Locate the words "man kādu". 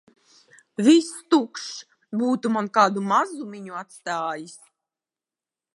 2.57-3.05